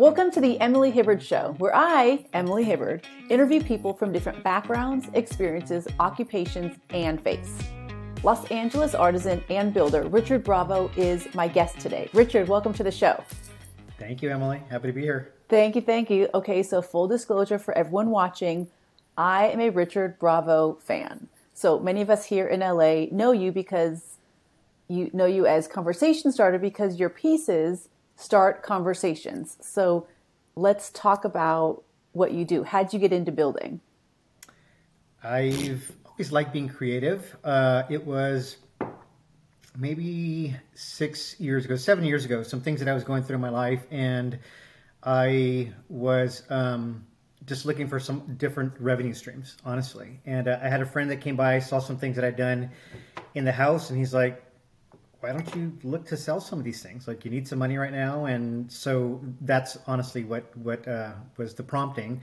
[0.00, 5.08] Welcome to the Emily Hibard Show, where I, Emily Hibard, interview people from different backgrounds,
[5.12, 7.52] experiences, occupations, and faiths.
[8.22, 12.08] Los Angeles artisan and builder Richard Bravo is my guest today.
[12.14, 13.22] Richard, welcome to the show.
[13.98, 14.62] Thank you, Emily.
[14.70, 15.34] Happy to be here.
[15.50, 16.30] Thank you, thank you.
[16.32, 18.68] Okay, so full disclosure for everyone watching,
[19.18, 21.28] I am a Richard Bravo fan.
[21.52, 24.16] So many of us here in LA know you because
[24.88, 27.90] you know you as conversation starter because your pieces
[28.20, 29.56] start conversations.
[29.62, 30.06] So
[30.54, 31.82] let's talk about
[32.12, 32.62] what you do.
[32.62, 33.80] How'd you get into building?
[35.22, 37.36] I've always liked being creative.
[37.42, 38.58] Uh, it was
[39.78, 43.40] maybe six years ago, seven years ago, some things that I was going through in
[43.40, 44.38] my life, and
[45.02, 47.06] I was um,
[47.46, 50.20] just looking for some different revenue streams, honestly.
[50.26, 52.70] And uh, I had a friend that came by, saw some things that I'd done
[53.34, 54.42] in the house, and he's like,
[55.20, 57.06] why don't you look to sell some of these things?
[57.06, 61.54] Like you need some money right now, and so that's honestly what what uh, was
[61.54, 62.22] the prompting.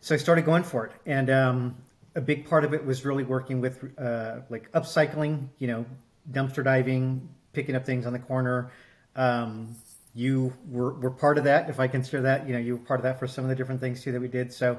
[0.00, 1.76] So I started going for it, and um,
[2.14, 5.86] a big part of it was really working with uh, like upcycling, you know,
[6.30, 8.72] dumpster diving, picking up things on the corner.
[9.14, 9.76] Um,
[10.14, 12.46] you were, were part of that, if I consider that.
[12.46, 14.20] You know, you were part of that for some of the different things too that
[14.20, 14.52] we did.
[14.52, 14.78] So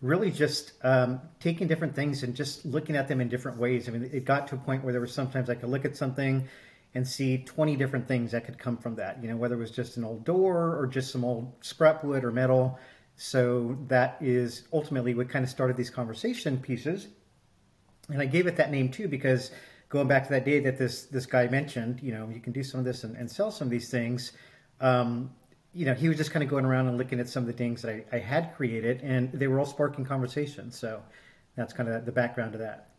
[0.00, 3.88] really just um, taking different things and just looking at them in different ways.
[3.88, 5.96] I mean, it got to a point where there was sometimes I could look at
[5.96, 6.48] something
[6.94, 9.70] and see 20 different things that could come from that, you know, whether it was
[9.70, 12.78] just an old door or just some old scrap wood or metal.
[13.16, 17.08] So that is ultimately what kind of started these conversation pieces.
[18.08, 19.50] And I gave it that name too because
[19.88, 22.62] going back to that day that this this guy mentioned, you know, you can do
[22.62, 24.32] some of this and, and sell some of these things.
[24.80, 25.30] Um,
[25.74, 27.52] you know, he was just kind of going around and looking at some of the
[27.52, 30.70] things that I, I had created, and they were all sparking conversation.
[30.70, 31.02] So
[31.56, 32.91] that's kind of the background to that.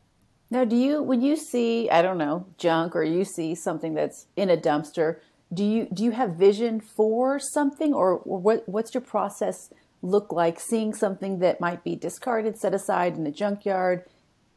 [0.49, 4.27] Now, do you when you see I don't know junk or you see something that's
[4.35, 5.19] in a dumpster,
[5.53, 9.69] do you do you have vision for something or, or what what's your process
[10.01, 14.05] look like seeing something that might be discarded, set aside in a junkyard,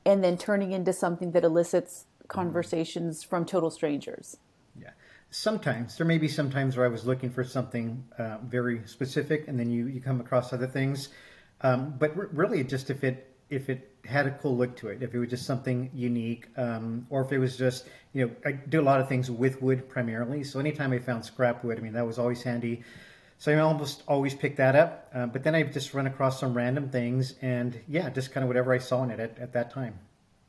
[0.04, 4.36] and then turning into something that elicits conversations from total strangers?
[4.78, 4.90] Yeah,
[5.30, 9.48] sometimes there may be some times where I was looking for something uh, very specific,
[9.48, 11.08] and then you you come across other things.
[11.62, 15.14] Um, but really, just if it if it had a cool look to it, if
[15.14, 18.80] it was just something unique, um, or if it was just, you know, I do
[18.80, 20.44] a lot of things with wood primarily.
[20.44, 22.82] So anytime I found scrap wood, I mean, that was always handy.
[23.38, 25.10] So I almost always pick that up.
[25.14, 28.48] Uh, but then I just run across some random things and yeah, just kind of
[28.48, 29.98] whatever I saw in it at, at that time.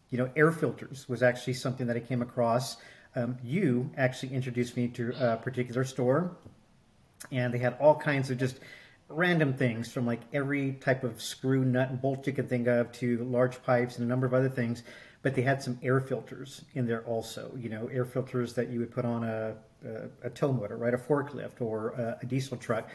[0.10, 2.78] You know, air filters was actually something that I came across.
[3.16, 6.38] Um, you actually introduced me to a particular store
[7.32, 8.60] and they had all kinds of just
[9.10, 12.92] random things from like every type of screw, nut, and bolt you can think of
[12.94, 14.84] to large pipes and a number of other things.
[15.24, 17.52] But they had some air filters in there also.
[17.58, 20.94] You know, air filters that you would put on a, a, a tow motor, right?
[20.94, 22.90] A forklift or a, a diesel truck.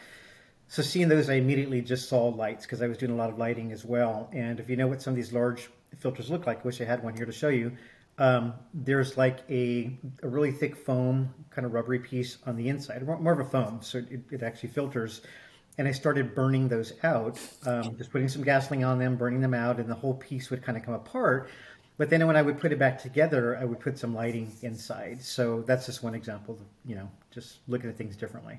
[0.69, 3.39] So seeing those, I immediately just saw lights because I was doing a lot of
[3.39, 4.31] lighting as well.
[4.33, 5.69] And if you know what some of these large
[5.99, 7.73] filters look like, I wish I had one here to show you.
[8.19, 13.07] Um, there's like a, a, really thick foam, kind of rubbery piece on the inside,
[13.07, 15.23] more of a foam, so it, it actually filters
[15.79, 19.55] and I started burning those out, um, just putting some gasoline on them, burning them
[19.55, 21.49] out, and the whole piece would kind of come apart.
[21.99, 25.23] But then when I would put it back together, I would put some lighting inside.
[25.23, 28.59] So that's just one example of, you know, just looking at things differently.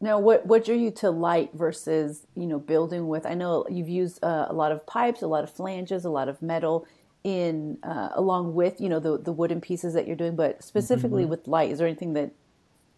[0.00, 3.26] Now, what, what drew you to light versus, you know, building with?
[3.26, 6.28] I know you've used uh, a lot of pipes, a lot of flanges, a lot
[6.28, 6.86] of metal
[7.24, 11.22] in, uh, along with, you know, the, the wooden pieces that you're doing, but specifically
[11.22, 11.30] mm-hmm.
[11.30, 12.30] with light, is there anything that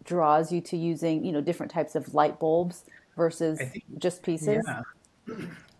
[0.03, 2.85] draws you to using, you know, different types of light bulbs?
[3.15, 4.63] Versus think, just pieces?
[4.67, 5.35] Yeah.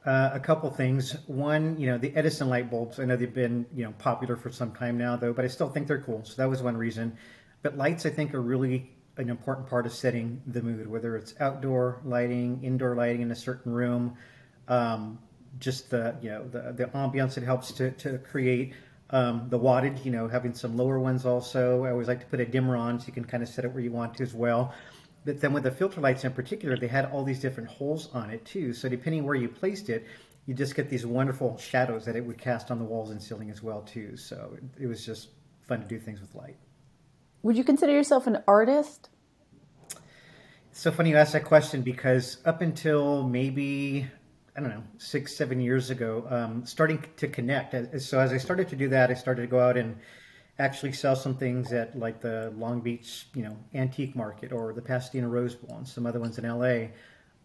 [0.06, 1.16] Uh, a couple things.
[1.28, 3.00] One, you know, the Edison light bulbs.
[3.00, 5.70] I know they've been, you know, popular for some time now, though, but I still
[5.70, 6.24] think they're cool.
[6.24, 7.16] So that was one reason.
[7.62, 11.36] But lights, I think, are really an important part of setting the mood, whether it's
[11.40, 14.16] outdoor lighting, indoor lighting in a certain room,
[14.68, 15.20] um,
[15.60, 18.74] just the, you know, the, the ambiance it helps to, to create.
[19.12, 21.84] Um, the wattage, you know, having some lower ones also.
[21.84, 23.74] I always like to put a dimmer on so you can kind of set it
[23.74, 24.74] where you want to as well.
[25.24, 28.32] But then with the filter lights in particular, they had all these different holes on
[28.32, 28.74] it too.
[28.74, 30.08] So depending where you placed it,
[30.48, 33.52] you just get these wonderful shadows that it would cast on the walls and ceiling
[33.52, 34.18] as well too.
[34.18, 35.30] So it, was just
[35.68, 36.58] fun to do things with light.
[37.44, 39.10] Would you consider yourself an artist?
[40.72, 44.08] It's so funny you ask that question because up until maybe
[44.56, 48.02] I don't know six seven years ago, um, starting to connect.
[48.02, 49.98] So as I started to do that, I started to go out and
[50.62, 54.82] actually sell some things at like the Long Beach, you know, antique market or the
[54.82, 56.90] Pasadena Rose Bowl and some other ones in LA.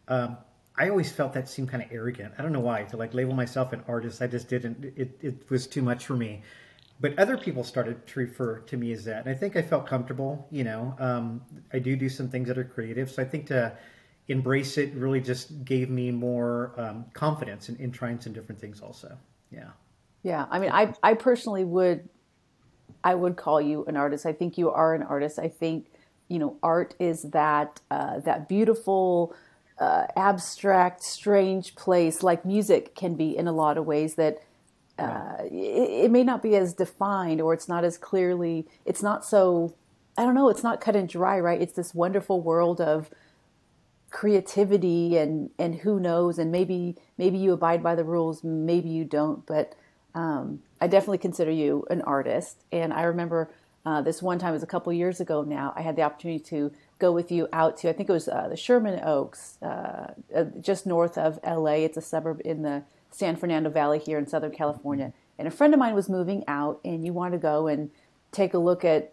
[0.08, 0.36] Um,
[0.78, 2.34] I always felt that seemed kind of arrogant.
[2.38, 4.20] I don't know why to like label myself an artist.
[4.20, 4.92] I just didn't.
[4.96, 6.42] It it was too much for me.
[6.98, 9.86] But other people started to refer to me as that, and I think I felt
[9.86, 10.46] comfortable.
[10.50, 11.42] You know, um,
[11.72, 13.76] I do do some things that are creative, so I think to
[14.28, 18.80] embrace it really just gave me more um, confidence in, in trying some different things
[18.80, 19.16] also
[19.50, 19.68] yeah
[20.22, 22.08] yeah i mean i i personally would
[23.05, 24.27] i would call you an artist.
[24.27, 25.38] I think you are an artist.
[25.38, 25.87] I think
[26.29, 29.35] you know art is that uh, that beautiful
[29.79, 32.23] uh, abstract strange place.
[32.23, 34.43] Like music can be in a lot of ways that
[34.99, 39.25] uh, it, it may not be as defined or it's not as clearly it's not
[39.25, 39.75] so
[40.17, 41.61] i don't know it's not cut and dry right?
[41.61, 43.11] It's this wonderful world of
[44.11, 46.38] creativity and and who knows?
[46.38, 49.75] And maybe maybe you abide by the rules maybe you don't but
[50.16, 53.50] um, i definitely consider you an artist and i remember
[53.84, 56.42] uh, this one time it was a couple years ago now i had the opportunity
[56.42, 60.12] to go with you out to i think it was uh, the sherman oaks uh,
[60.34, 62.82] uh just north of la it's a suburb in the
[63.12, 66.80] san fernando valley here in southern california and a friend of mine was moving out
[66.84, 67.90] and you wanted to go and
[68.32, 69.12] take a look at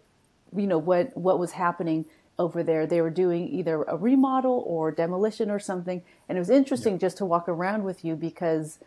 [0.55, 2.05] you know what what was happening
[2.39, 2.85] over there.
[2.85, 6.01] They were doing either a remodel or demolition or something.
[6.27, 6.99] And it was interesting yeah.
[6.99, 8.79] just to walk around with you because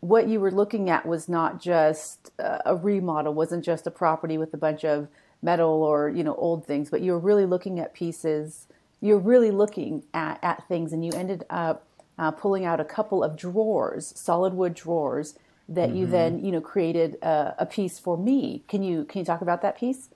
[0.00, 4.52] what you were looking at was not just a remodel, wasn't just a property with
[4.54, 5.08] a bunch of
[5.42, 8.66] metal or, you know, old things, but you were really looking at pieces.
[9.00, 11.86] You're really looking at, at things and you ended up
[12.18, 15.38] uh, pulling out a couple of drawers, solid wood drawers
[15.68, 15.98] that mm-hmm.
[15.98, 18.62] you then, you know, created a, a piece for me.
[18.68, 20.08] Can you, can you talk about that piece?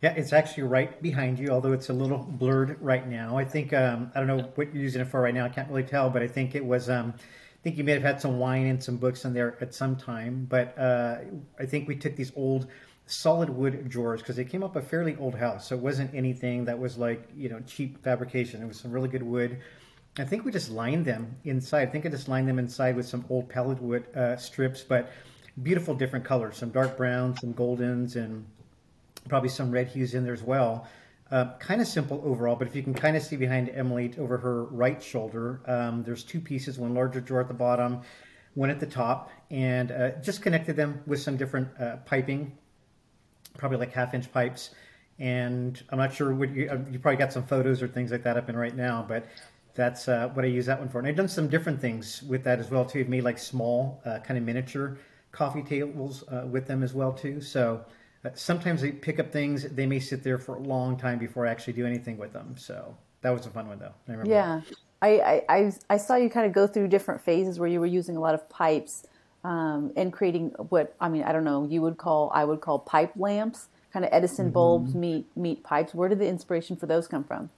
[0.00, 3.36] Yeah, it's actually right behind you, although it's a little blurred right now.
[3.36, 5.44] I think um, I don't know what you're using it for right now.
[5.44, 6.88] I can't really tell, but I think it was.
[6.88, 7.14] Um,
[7.62, 10.46] think you may have had some wine and some books in there at some time.
[10.48, 11.18] But uh,
[11.58, 12.68] I think we took these old
[13.06, 16.64] solid wood drawers because they came up a fairly old house, so it wasn't anything
[16.66, 18.62] that was like you know cheap fabrication.
[18.62, 19.58] It was some really good wood.
[20.18, 21.88] I think we just lined them inside.
[21.88, 25.10] I think I just lined them inside with some old pallet wood uh, strips, but
[25.62, 28.44] beautiful different colors, some dark browns, some goldens, and
[29.28, 30.88] probably some red hues in there as well.
[31.30, 34.38] Uh, kind of simple overall, but if you can kind of see behind Emily over
[34.38, 38.00] her right shoulder, um, there's two pieces, one larger drawer at the bottom,
[38.54, 42.56] one at the top, and uh, just connected them with some different uh, piping,
[43.58, 44.70] probably like half inch pipes.
[45.18, 48.22] And I'm not sure what you, uh, you probably got some photos or things like
[48.22, 49.26] that up in right now, but
[49.74, 50.98] that's uh, what I use that one for.
[50.98, 53.00] And I've done some different things with that as well too.
[53.00, 54.96] I've made like small uh, kind of miniature
[55.30, 57.42] coffee tables with them as well too.
[57.42, 57.84] So
[58.34, 59.64] sometimes they pick up things.
[59.64, 62.56] They may sit there for a long time before I actually do anything with them.
[62.58, 63.94] So that was a fun one, though.
[64.08, 64.60] I yeah,
[65.00, 68.16] I, I I saw you kind of go through different phases where you were using
[68.16, 69.06] a lot of pipes
[69.44, 71.22] um, and creating what I mean.
[71.22, 71.66] I don't know.
[71.68, 74.54] You would call I would call pipe lamps, kind of Edison mm-hmm.
[74.54, 75.94] bulbs meet meet pipes.
[75.94, 77.50] Where did the inspiration for those come from?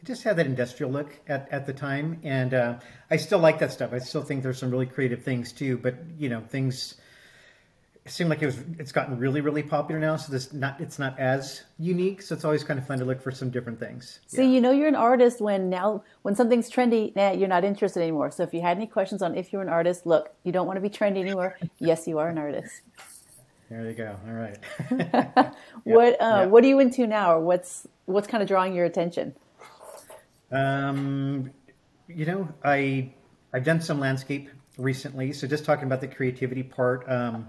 [0.00, 2.78] It just had that industrial look at, at the time, and uh,
[3.10, 3.92] I still like that stuff.
[3.92, 5.76] I still think there's some really creative things too.
[5.76, 6.96] But you know, things
[8.08, 10.98] it seemed like it was it's gotten really really popular now so this not it's
[10.98, 14.20] not as unique so it's always kind of fun to look for some different things.
[14.26, 14.48] See yeah.
[14.48, 18.30] you know you're an artist when now when something's trendy nah, you're not interested anymore.
[18.30, 20.78] So if you had any questions on if you're an artist look you don't want
[20.78, 21.56] to be trendy anymore.
[21.78, 22.80] Yes you are an artist.
[23.68, 24.16] There you go.
[24.26, 25.54] All right.
[25.84, 29.34] What uh, what are you into now or what's what's kind of drawing your attention?
[30.50, 31.50] Um
[32.08, 33.12] you know i
[33.52, 37.46] i've done some landscape recently so just talking about the creativity part um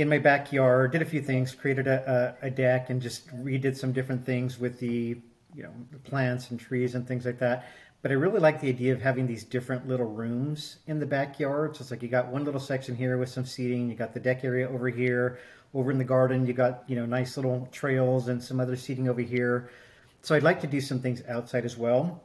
[0.00, 3.76] in my backyard, did a few things, created a, a, a, deck, and just redid
[3.76, 5.16] some different things with the
[5.54, 7.66] you know the plants and trees and things like that.
[8.02, 11.76] But I really like the idea of having these different little rooms in the backyard.
[11.76, 14.20] So it's like you got one little section here with some seating, you got the
[14.20, 15.38] deck area over here,
[15.74, 19.08] over in the garden you got you know nice little trails and some other seating
[19.08, 19.70] over here.
[20.22, 22.22] So I'd like to do some things outside as well.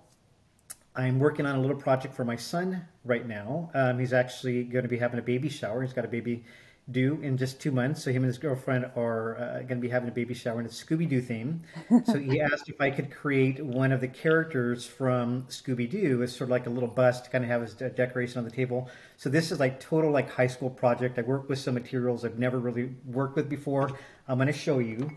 [0.96, 3.70] I'm working on a little project for my son right now.
[3.74, 5.82] Um, he's actually going to be having a baby shower.
[5.82, 6.46] He's got a baby
[6.92, 8.04] due in just two months.
[8.04, 10.66] So him and his girlfriend are uh, going to be having a baby shower, in
[10.66, 11.62] a Scooby Doo theme.
[12.06, 16.36] so he asked if I could create one of the characters from Scooby Doo as
[16.36, 18.52] sort of like a little bust, to kind of have as a decoration on the
[18.52, 18.90] table.
[19.18, 21.18] So this is like total like high school project.
[21.18, 23.92] I work with some materials I've never really worked with before.
[24.28, 25.10] I'm going to show you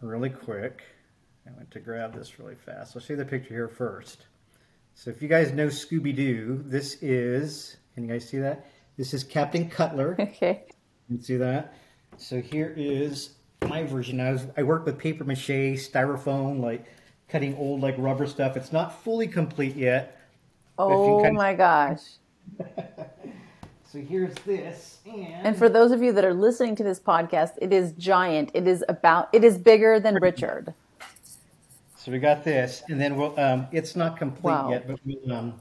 [0.00, 0.82] really quick.
[1.46, 2.94] I went to grab this really fast.
[2.94, 4.26] I'll show you the picture here first.
[4.94, 7.76] So if you guys know Scooby Doo, this is.
[7.94, 8.66] Can you guys see that?
[8.96, 10.16] This is Captain Cutler.
[10.20, 10.64] Okay.
[11.10, 11.74] You can see that.
[12.18, 13.30] So here is
[13.66, 14.20] my version.
[14.20, 16.84] I, was, I work with paper mache, styrofoam, like
[17.28, 18.56] cutting old like rubber stuff.
[18.56, 20.16] It's not fully complete yet.
[20.78, 22.02] Oh my gosh.
[23.84, 24.98] so here's this.
[25.04, 25.46] And...
[25.46, 28.52] and for those of you that are listening to this podcast, it is giant.
[28.54, 30.72] It is about, it is bigger than Richard.
[31.96, 33.38] So we got this, and then we'll.
[33.38, 34.70] Um, it's not complete wow.
[34.70, 35.60] yet, but we'll um,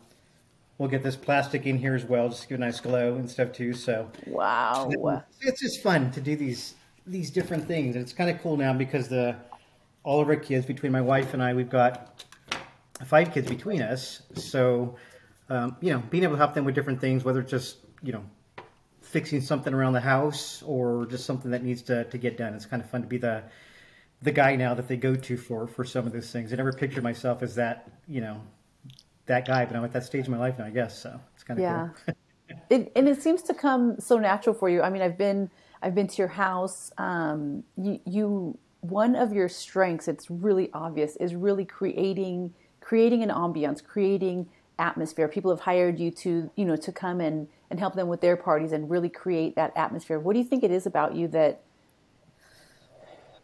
[0.80, 3.30] We'll get this plastic in here as well, just to give a nice glow and
[3.30, 3.74] stuff too.
[3.74, 6.74] So wow, so it's just fun to do these
[7.06, 7.96] these different things.
[7.96, 9.36] And it's kind of cool now because the
[10.04, 12.24] all of our kids, between my wife and I, we've got
[13.06, 14.24] five kids between us.
[14.36, 14.96] So,
[15.50, 18.14] um, you know, being able to help them with different things, whether it's just, you
[18.14, 18.24] know,
[19.02, 22.54] fixing something around the house or just something that needs to, to get done.
[22.54, 23.44] It's kind of fun to be the
[24.22, 26.54] the guy now that they go to for for some of those things.
[26.54, 28.42] I never pictured myself as that, you know,
[29.30, 31.00] that guy, but I'm at that stage in my life now, I guess.
[31.02, 31.90] So it's kind of yeah.
[32.06, 32.16] cool.
[32.70, 34.82] it, and it seems to come so natural for you.
[34.82, 35.50] I mean, I've been
[35.82, 36.92] I've been to your house.
[36.98, 43.30] Um, you, you one of your strengths, it's really obvious, is really creating creating an
[43.30, 45.28] ambiance, creating atmosphere.
[45.28, 48.36] People have hired you to you know to come and and help them with their
[48.36, 50.20] parties and really create that atmosphere.
[50.20, 51.62] What do you think it is about you that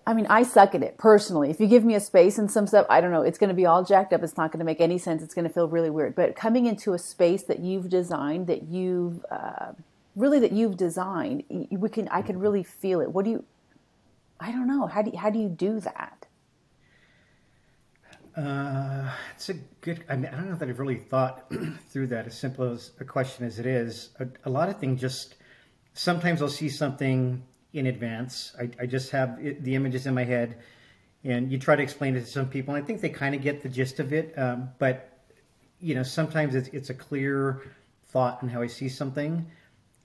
[0.07, 1.49] I mean, I suck at it personally.
[1.49, 3.55] If you give me a space and some stuff, I don't know, it's going to
[3.55, 4.21] be all jacked up.
[4.21, 5.23] It's not going to make any sense.
[5.23, 6.13] It's going to feel really weird.
[6.13, 9.71] But coming into a space that you've designed, that you've uh,
[10.15, 13.11] really that you've designed, we can I can really feel it.
[13.11, 13.45] What do you?
[14.39, 14.85] I don't know.
[14.85, 16.27] How do you, how do you do that?
[18.37, 20.03] Uh, it's a good.
[20.07, 21.51] I, mean, I don't know that I've really thought
[21.89, 22.27] through that.
[22.27, 25.35] As simple as a question as it is, a, a lot of things just.
[25.97, 27.41] Sometimes I'll see something
[27.75, 28.55] in advance.
[28.59, 30.57] I, I just have it, the images in my head,
[31.23, 32.73] and you try to explain it to some people.
[32.73, 35.11] And I think they kind of get the gist of it, um, but
[35.79, 37.61] you know, sometimes it's, it's a clear
[38.07, 39.45] thought on how I see something.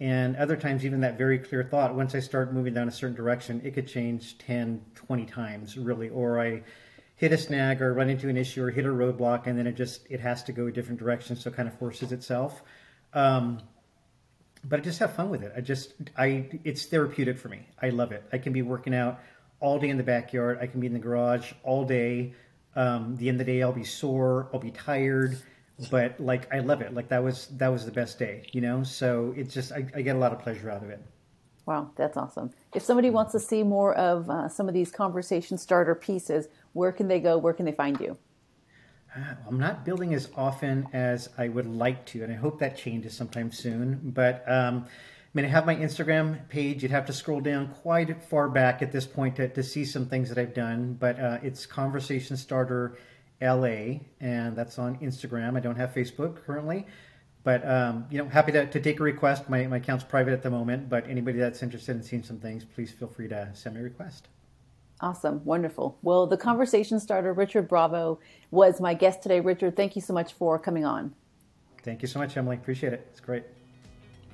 [0.01, 3.15] And other times, even that very clear thought, once I start moving down a certain
[3.15, 6.09] direction, it could change 10, 20 times, really.
[6.09, 6.63] Or I
[7.17, 9.77] hit a snag or run into an issue or hit a roadblock, and then it
[9.77, 11.37] just, it has to go a different direction.
[11.37, 12.63] So it kind of forces itself.
[13.13, 13.61] Um,
[14.65, 15.53] but I just have fun with it.
[15.57, 17.67] I just I it's therapeutic for me.
[17.81, 18.25] I love it.
[18.33, 19.21] I can be working out
[19.61, 20.59] all day in the backyard.
[20.61, 22.35] I can be in the garage all day.
[22.77, 24.49] Um, the end of the day, I'll be sore.
[24.53, 25.39] I'll be tired,
[25.91, 26.95] but like I love it.
[26.95, 28.83] Like that was that was the best day, you know.
[28.83, 31.03] So it's just I, I get a lot of pleasure out of it.
[31.67, 32.51] Wow, that's awesome.
[32.75, 36.91] If somebody wants to see more of uh, some of these conversation starter pieces, where
[36.91, 37.39] can they go?
[37.39, 38.17] Where can they find you?
[39.17, 43.17] I'm not building as often as I would like to, and I hope that changes
[43.17, 44.01] sometime soon.
[44.05, 46.83] But um, I mean, I have my Instagram page.
[46.83, 50.07] You'd have to scroll down quite far back at this point to, to see some
[50.07, 50.95] things that I've done.
[50.95, 52.97] But uh, it's Conversation Starter
[53.41, 55.57] LA, and that's on Instagram.
[55.57, 56.87] I don't have Facebook currently.
[57.43, 59.49] But um, you know, happy to, to take a request.
[59.49, 62.65] My, my account's private at the moment, but anybody that's interested in seeing some things,
[62.65, 64.29] please feel free to send me a request.
[65.03, 65.43] Awesome.
[65.45, 65.99] Wonderful.
[66.03, 69.41] Well, the conversation starter, Richard Bravo, was my guest today.
[69.41, 71.15] Richard, thank you so much for coming on.
[71.83, 72.57] Thank you so much, Emily.
[72.57, 73.07] Appreciate it.
[73.11, 73.45] It's great.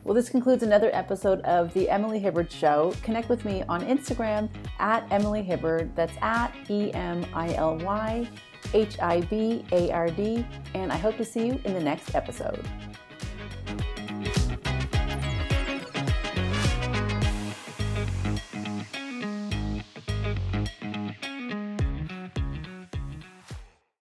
[0.02, 2.94] Well, this concludes another episode of The Emily Hibard Show.
[3.02, 5.94] Connect with me on Instagram at Emily Hibard.
[5.94, 8.28] That's at E M I L Y
[8.73, 10.46] H I B A R D.
[10.75, 12.64] And I hope to see you in the next episode.